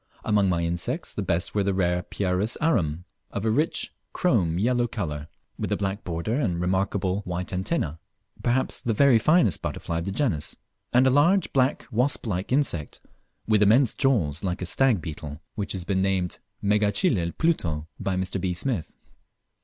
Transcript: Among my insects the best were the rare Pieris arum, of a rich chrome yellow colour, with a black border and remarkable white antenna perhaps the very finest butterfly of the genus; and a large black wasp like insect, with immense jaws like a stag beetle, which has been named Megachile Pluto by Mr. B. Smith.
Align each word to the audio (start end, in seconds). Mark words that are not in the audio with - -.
Among 0.25 0.49
my 0.49 0.63
insects 0.63 1.13
the 1.13 1.21
best 1.21 1.53
were 1.53 1.61
the 1.61 1.75
rare 1.75 2.01
Pieris 2.01 2.57
arum, 2.59 3.05
of 3.29 3.45
a 3.45 3.51
rich 3.51 3.93
chrome 4.13 4.57
yellow 4.57 4.87
colour, 4.87 5.27
with 5.59 5.71
a 5.71 5.77
black 5.77 6.03
border 6.03 6.39
and 6.39 6.59
remarkable 6.59 7.19
white 7.19 7.53
antenna 7.53 7.99
perhaps 8.41 8.81
the 8.81 8.95
very 8.95 9.19
finest 9.19 9.61
butterfly 9.61 9.99
of 9.99 10.05
the 10.05 10.11
genus; 10.11 10.55
and 10.91 11.05
a 11.05 11.11
large 11.11 11.53
black 11.53 11.85
wasp 11.91 12.25
like 12.25 12.51
insect, 12.51 12.99
with 13.47 13.61
immense 13.61 13.93
jaws 13.93 14.43
like 14.43 14.63
a 14.63 14.65
stag 14.65 15.01
beetle, 15.01 15.39
which 15.53 15.73
has 15.73 15.83
been 15.83 16.01
named 16.01 16.39
Megachile 16.63 17.37
Pluto 17.37 17.87
by 17.99 18.15
Mr. 18.15 18.41
B. 18.41 18.55
Smith. 18.55 18.95